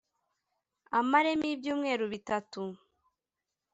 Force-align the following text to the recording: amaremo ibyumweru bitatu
amaremo 0.99 1.45
ibyumweru 1.53 2.05
bitatu 2.13 2.61